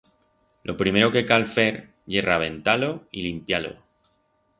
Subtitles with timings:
[0.67, 1.67] Lo primero que cal fer
[2.13, 3.75] ye rabentar-lo y limpiar-lo.